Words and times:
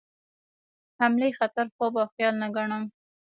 حملې 0.99 1.29
خطر 1.37 1.65
خوب 1.75 1.93
او 2.01 2.07
خیال 2.13 2.35
نه 2.43 2.47
ګڼم. 2.55 2.83